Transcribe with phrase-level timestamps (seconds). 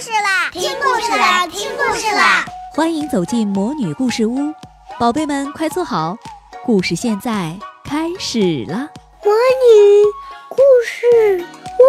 [0.00, 0.48] 事啦！
[0.52, 1.44] 听故事啦！
[1.48, 2.44] 听故事啦！
[2.72, 4.54] 欢迎走进魔女故事屋，
[4.96, 6.16] 宝贝们快坐好，
[6.64, 8.88] 故事现在开始了。
[9.24, 10.04] 魔女
[10.50, 11.44] 故事
[11.80, 11.82] 屋。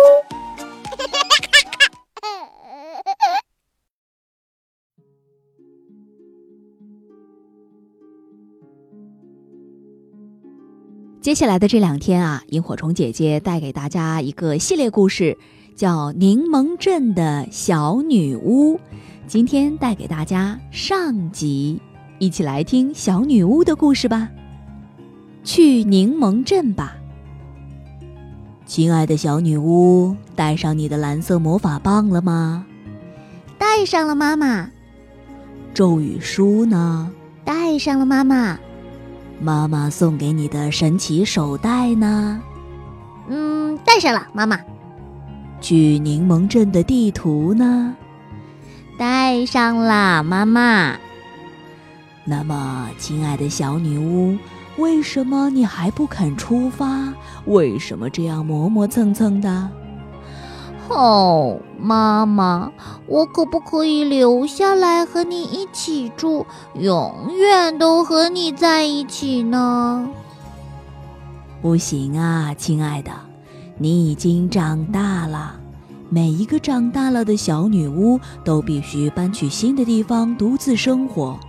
[11.21, 15.37] 接下来的这两天啊，萤火虫姐姐带给大家一个系列故事，
[15.79, 18.75] 叫《柠檬镇的小女巫》。
[19.27, 21.81] 今天带给大家上集，
[22.17, 24.27] 一起来听小女巫的故事吧。
[25.45, 26.97] 去柠檬镇吧，
[28.65, 32.65] 亲爱的小女巫，带上你的蓝色魔法棒了吗？
[33.57, 34.69] 带上了，妈妈。
[35.73, 37.09] 咒语书呢？
[37.45, 38.59] 带上了，妈妈。
[39.39, 42.41] 妈妈送给你的神奇手袋呢？
[43.29, 44.59] 嗯，带上了，妈妈。
[45.61, 47.95] 去柠檬镇的地图呢？
[48.97, 50.97] 带上啦，妈妈。
[52.25, 54.37] 那么，亲爱的小女巫，
[54.77, 57.13] 为什么你还不肯出发？
[57.45, 59.69] 为什么这样磨磨蹭蹭的？
[60.89, 62.71] 哦，妈妈，
[63.05, 70.09] 我可不可以留下来和你一起住，永远都和你在一起呢？
[71.61, 73.11] 不行啊，亲爱的，
[73.79, 75.55] 你已经长大了。
[76.09, 81.39] 每一个长大了的小女巫都必须搬去新的地方独自生活。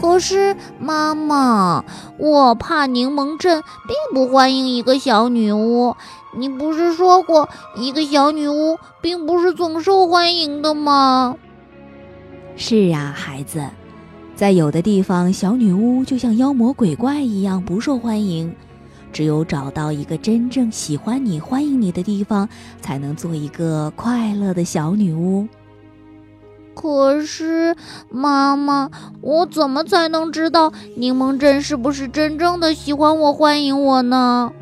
[0.00, 1.84] 可是，妈妈，
[2.18, 5.94] 我怕柠檬镇并不欢迎一个小女巫。
[6.36, 11.36] 你不是说过，一个小女巫并不是总受欢迎的吗？
[12.56, 13.64] 是啊，孩子，
[14.34, 18.52] 在有的地方，小女巫就像妖魔鬼怪一样不受欢迎。
[19.14, 22.48] 只有找到一个真正喜欢你、欢迎你的地方，
[22.80, 25.46] 才能做一个快乐的小女巫。
[26.74, 27.76] 可是，
[28.10, 28.90] 妈妈，
[29.20, 34.52] 我怎么才能知道柠檬镇是不是真正的喜欢我、欢迎我呢？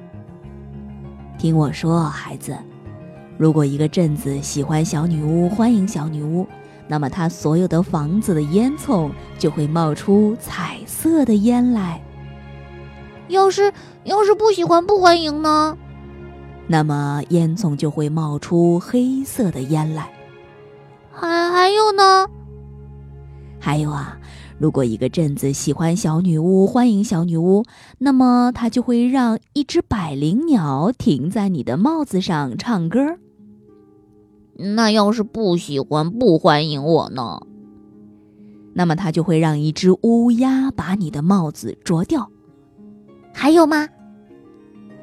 [1.39, 2.55] 听我说，孩子，
[3.39, 6.47] 如果一个镇子喜欢小女巫、欢迎小女巫，
[6.87, 11.99] 那么它所有的房子的烟囱就会冒出彩色的烟来。
[13.33, 13.73] 要是
[14.05, 15.77] 要是不喜欢、不欢迎呢？
[16.69, 20.13] 那么烟囱就会冒出黑色的烟来。
[21.11, 22.27] 还还有呢？
[23.59, 24.19] 还有啊。
[24.59, 27.65] 如果一个镇子喜欢小女巫，欢迎小女巫，
[27.99, 33.17] 那么它就会让一只百灵鸟停在你的帽子上唱歌。
[34.57, 37.41] 那要是不喜欢、不欢迎我呢？
[38.75, 42.31] 那么它就会让一只乌鸦把你的帽子啄掉。
[43.33, 43.89] 还有吗？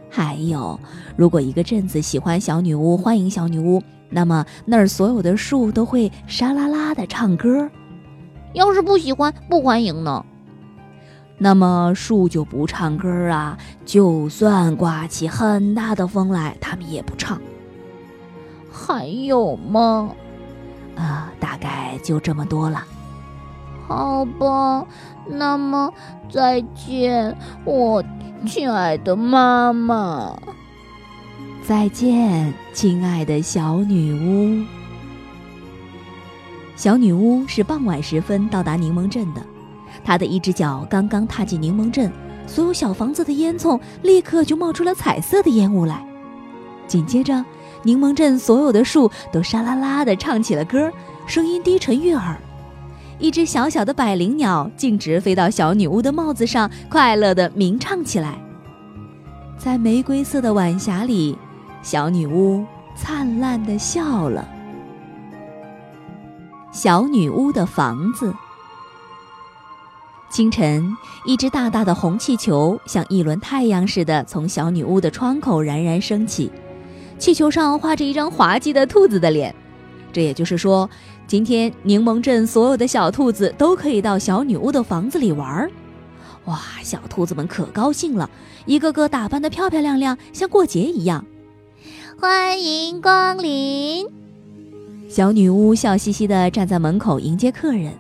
[0.10, 0.80] 还有，
[1.16, 7.70] 如果一个镇子喜欢小女巫，欢迎小女巫，那么那儿所有的树都会沙啦啦的唱歌。
[8.54, 10.26] 要是不喜欢、不欢迎呢？
[11.38, 13.58] 那么树就不唱歌啊！
[13.86, 17.40] 就算刮起很大的风来，它们也不唱。
[18.72, 20.10] 还有吗？
[20.96, 22.84] 啊，大概就这么多了。
[23.90, 24.86] 好吧，
[25.28, 25.92] 那么
[26.32, 27.36] 再见，
[27.66, 28.04] 我
[28.46, 30.38] 亲爱的妈妈。
[31.64, 34.64] 再见，亲爱的小女巫。
[36.76, 39.42] 小女巫是傍晚时分到达柠檬镇的，
[40.04, 42.12] 她的一只脚刚刚踏进柠檬镇，
[42.46, 46.06] 所有小房子的烟囱立刻就冒出了彩色的烟雾来。
[46.86, 47.44] 紧接着，
[47.82, 50.92] 柠檬镇所有的树都沙啦啦地唱起了歌，
[51.26, 52.40] 声音低沉悦耳。
[53.20, 58.42] 一只小小的百灵鸟径直飞到小女巫的帽子上，快乐地鸣唱起来。
[59.58, 61.38] 在玫瑰色的晚霞里，
[61.84, 62.66] 小女巫
[62.96, 64.48] 灿烂地笑了。
[66.72, 68.34] 小女巫的房子。
[70.32, 76.50] 清晨，一只大大的红气球像一轮太阳似的从小女巫的窗口冉冉升起，
[77.18, 79.54] 气球上画着一张滑稽的兔子的脸。
[80.12, 80.90] 这也就是说，
[81.28, 85.72] 今天柠檬镇所有的小兔子都可以到小女巫的房子里玩儿。
[86.46, 88.30] 哇，小兔子们可高兴了，
[88.66, 91.24] 一个个打扮得漂漂亮亮，像过节一样。
[92.20, 94.08] 欢迎光临。
[95.08, 97.92] 小女巫笑嘻嘻地站在门口迎接客人。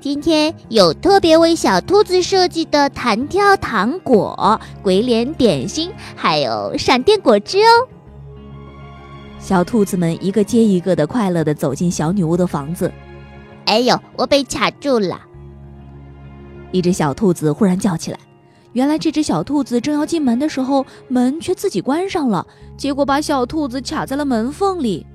[0.00, 7.88] 今天有特别为小兔子设计的弹跳糖果、鬼脸点心，还有闪电果汁哦。
[9.42, 12.90] 小兔子们一个接一个的快乐地走进小女巫的房子。
[13.64, 15.20] 哎呦，我被卡住了！
[16.70, 18.18] 一只小兔子忽然叫起来。
[18.72, 22.46] 原来这只小兔子正要进门的时候，门却自己关上了，
[22.76, 25.06] 结果把小兔子卡在了门缝里。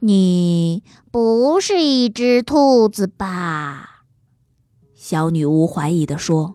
[0.00, 4.04] 你不是一只兔子吧？
[4.94, 6.54] 小女巫怀疑地说。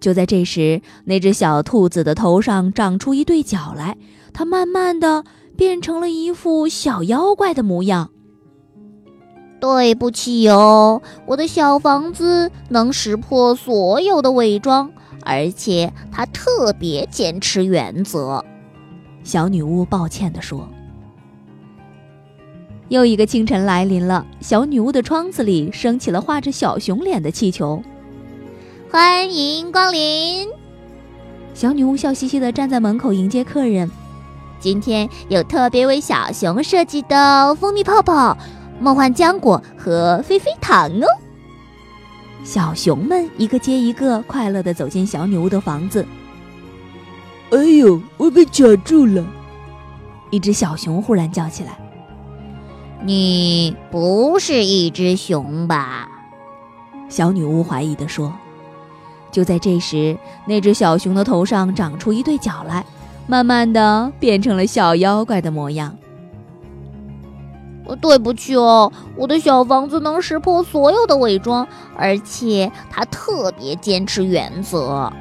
[0.00, 3.96] 就在这时，那只小兔子的头上长出一对角来，
[4.34, 5.24] 它慢慢的
[5.56, 8.10] 变成了一副小妖怪的模样。
[9.60, 14.92] 对不起哦，我的小房子能识破所有的伪装，
[15.24, 18.44] 而且它特别坚持原则。
[19.22, 20.68] 小女巫抱歉地说。
[22.90, 27.82] 又一个清晨来临了，小女巫的窗子里升起了画着小熊脸的气球。
[28.90, 30.46] 欢迎光临！
[31.54, 33.90] 小女巫笑嘻嘻地站在门口迎接客人。
[34.64, 38.34] 今天有特别为小熊设计的蜂蜜泡泡、
[38.80, 41.06] 梦幻浆果和飞飞糖哦。
[42.44, 46.06] 小熊们一个接一个快乐地走进小女巫的房子。
[47.50, 49.22] 哎呦，我被卡住了！
[50.30, 51.78] 一只小熊忽然叫起来
[53.04, 56.08] ：“你不是一只熊吧？”
[57.10, 58.32] 小女巫怀疑地说。
[59.30, 62.82] 就在这时，那只小熊的头上长出一对角来，
[63.26, 65.96] 慢慢的变成了小妖怪的模样。
[68.00, 71.66] 对不起哦，我的小房子能识破所有的伪装，
[71.96, 75.12] 而且它特别坚持原则。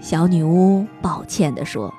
[0.00, 1.92] 小女巫抱歉地说：“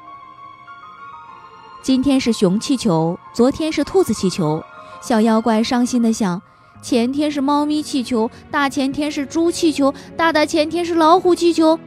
[1.83, 4.63] 今天是熊气球，昨天是兔子气球。”
[4.99, 6.41] 小妖怪伤心的想。
[6.81, 11.77] 前天是猫咪气球，大前天是猪气球，大大前天是老虎气球，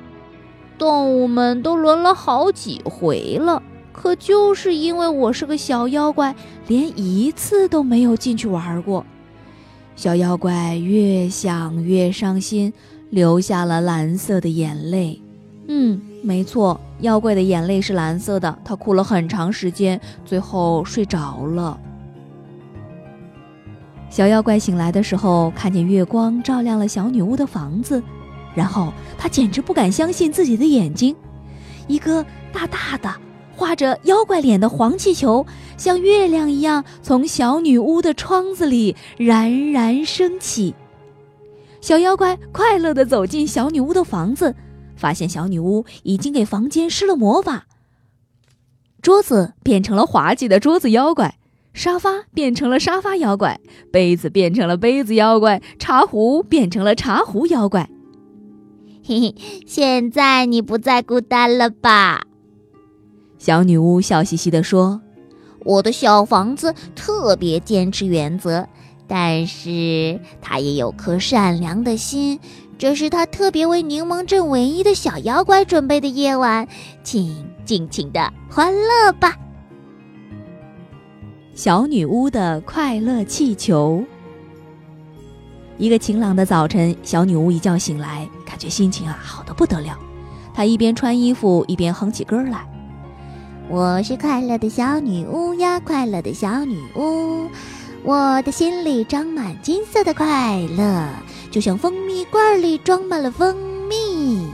[0.81, 3.63] 动物们都轮了好几回了。
[3.93, 6.35] 可就是因为我是个小妖怪，
[6.69, 9.05] 连一次都没有进去玩过。
[9.95, 12.73] 小妖怪越想越伤心，
[13.11, 15.21] 流下了蓝色的眼泪。
[15.69, 18.59] 嗯，没错，妖怪的眼泪是蓝色的。
[18.65, 21.79] 他哭了很长时间，最后睡着了。
[24.09, 28.03] 小妖怪醒来的时候，看见月光照亮了小女巫的房子，
[28.55, 31.15] 然后他简直不敢相信自己的眼睛，
[31.87, 33.15] 一个大大的、
[33.55, 40.75] 画着妖怪脸的黄气球，像月亮一样从小女巫的窗子里冉冉升起。
[41.81, 44.55] 小妖怪快乐地走进小女巫的房子，
[44.97, 47.67] 发现小女巫已经给房间施了魔法，
[49.01, 51.37] 桌子变成了滑稽的桌子妖怪。
[51.73, 53.61] 沙发变成了沙发妖怪，
[53.93, 57.89] 杯子变成了杯子妖怪，茶壶变成了茶壶妖怪。
[59.11, 59.35] 嘿嘿，
[59.67, 62.23] 现在你不再孤单了吧？
[63.39, 65.01] 小女巫笑嘻嘻地说
[65.67, 68.65] ：“我的小房子特别坚持原则，
[69.09, 72.39] 但是它也有颗善良的心。
[72.79, 76.69] 这是它特别为柠檬镇唯一的小妖怪准备的夜晚，
[77.03, 79.37] 请尽情的欢乐吧。”
[81.53, 84.05] 小女巫的快乐气球。
[85.81, 89.99] 一个晴朗的早晨，小女巫一觉醒来，感觉心情啊好的不得了。
[90.53, 92.69] 她一边穿衣服，一边哼起歌来
[93.67, 97.49] ：“我是快乐的小女巫呀，快乐的小女巫，
[98.03, 101.09] 我的心里装满金色的快乐，
[101.51, 103.57] 就像蜂蜜罐里装满了蜂
[103.89, 104.47] 蜜。”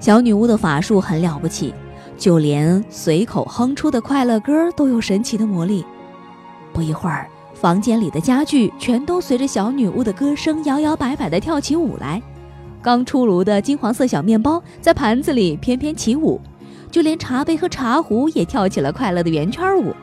[0.00, 1.72] 小女巫的法术很了不起。
[2.18, 5.84] 就连随口哼出的快乐歌都有神奇的魔力。
[6.72, 7.28] 不一会儿，
[7.60, 12.22] 房间里的家具全都随着小女巫的歌声摇摇摆摆地跳起舞来。
[12.82, 16.40] 刚出炉的金黄色小面包在盘子里翩翩起舞，
[16.90, 19.94] 就连茶杯和茶壶也跳起了快乐的圆圈舞。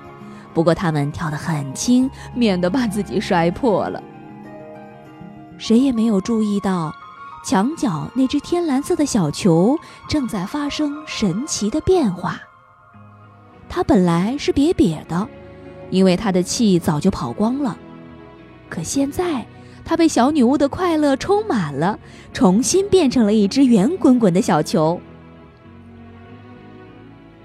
[0.53, 4.01] 不过，他们跳得很轻，免得把自己摔破了。
[5.57, 6.93] 谁也没有注意到。
[7.45, 12.39] 墙角那只天蓝色的小球正在发生神奇的变化。
[13.67, 15.27] 它本来是瘪瘪的，
[15.94, 17.78] 因为他的气早就跑光了。
[18.68, 19.46] 可现在，
[19.86, 22.00] 他被小女巫的快乐充满了，
[22.34, 25.00] 重新变成了一只圆滚滚的小球。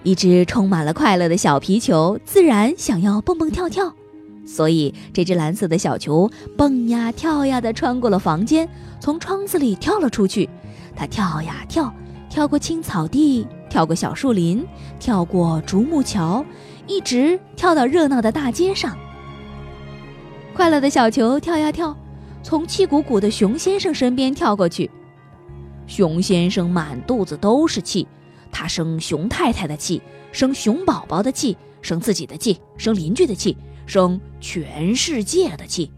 [0.02, 3.92] 一只充满了快乐的小皮球，自然想要蹦蹦跳跳。
[4.46, 8.66] 所以，这只蓝色的小球蹦呀跳呀地穿过了房间，
[8.98, 10.48] 从窗子里跳了出去。
[10.96, 11.92] 它跳呀跳，
[12.30, 14.64] 跳过青草地，跳过小树林，
[14.98, 16.42] 跳过竹木桥，
[16.88, 18.98] 一直跳到热闹的大街上。
[20.54, 21.96] 快乐的小球跳呀跳，
[22.42, 24.90] 从气鼓鼓的熊先生身边跳过去。
[25.86, 28.08] 熊先生满肚子都是气，
[28.50, 30.02] 他生熊太太的气，
[30.32, 33.56] 生熊宝宝的气，生自己的气，生邻居的气。
[33.86, 35.90] 生全世界的气。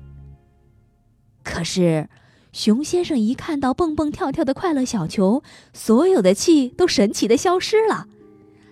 [1.43, 2.09] 可是，
[2.53, 5.43] 熊先生一看到蹦蹦跳跳的快乐小球，
[5.73, 8.07] 所有的气都神奇的消失了。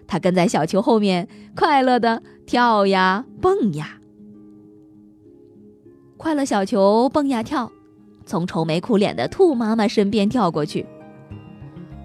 [0.09, 4.01] 他跟在小球后面，快乐的跳呀蹦呀。
[6.17, 7.71] 快乐小球蹦呀跳，
[8.27, 10.85] 从愁眉苦脸的兔妈妈身边跳过去。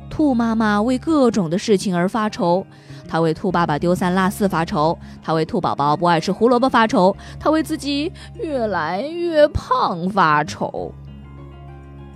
[0.10, 2.64] 兔妈妈为各种的事情而发愁，
[3.08, 10.94] 她为兔爸爸丢三落四发愁，她为兔宝宝不爱吃胡萝卜发愁，她为自己越来越胖发愁。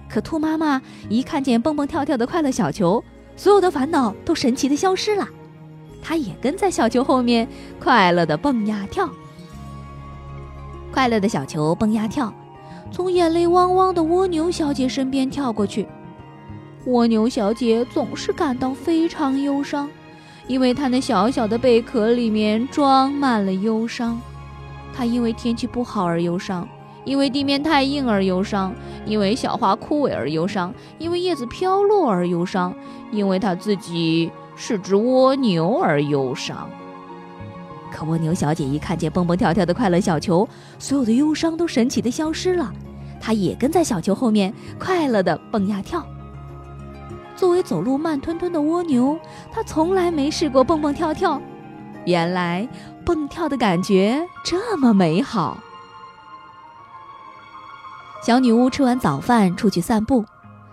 [0.08, 0.80] 可兔妈妈
[1.10, 3.04] 一看见蹦蹦跳跳的快乐小球，
[3.36, 5.28] 所有的烦恼都神奇的消失了，
[6.02, 7.48] 他也跟在小球后面
[7.80, 9.10] 快乐的蹦呀跳。
[10.92, 12.34] 快乐的小球蹦呀跳，
[12.92, 15.88] 从眼泪汪汪的蜗牛小姐身边跳过去。
[16.86, 19.90] 蜗牛小姐总是感到非常忧伤，
[20.48, 24.20] 因为她那小小的贝壳里面装满了忧伤。
[24.94, 26.68] 她因为天气不好而忧伤，
[27.04, 28.74] 因为地面太硬而忧伤，
[29.06, 32.74] 因为小花枯萎而忧伤，因为叶子飘落而忧伤，
[33.12, 36.70] 因为她自己是只蜗牛而忧伤。
[37.90, 40.46] 可蜗牛小姐一看见蹦蹦跳跳的快乐小球，
[40.78, 42.74] 所有的忧伤都神奇的消失了，
[43.22, 46.06] 她也跟在小球后面快乐的蹦呀跳。
[47.36, 49.18] 作为走路慢吞吞的蜗牛，
[49.52, 51.42] 它从来没试过蹦蹦跳跳。
[52.06, 52.68] 原来
[53.06, 55.58] 蹦跳的感觉这么美好。
[58.24, 60.26] 小女巫吃完早饭出去散步，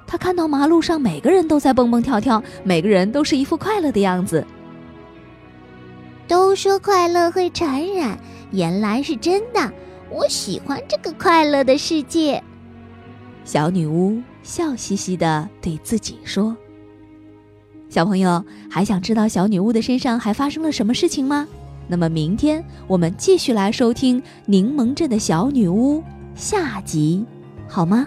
[0.07, 4.45] 她看到马路上每个人都在蹦蹦跳跳，每个人都是一副快乐的样子。
[6.27, 8.19] 都说快乐会传染，
[8.51, 9.73] 原来是真的。
[10.11, 12.43] 我喜欢这个快乐的世界。
[13.45, 16.57] 小女巫笑嘻嘻地对自己说
[17.91, 21.47] ：“小朋友，还想知道小女巫的身上还发生了什么事情吗？
[21.89, 25.99] 那么明天我们继续来收听《柠檬镇的小女巫》
[26.35, 27.25] 下集，
[27.69, 28.07] 好吗？”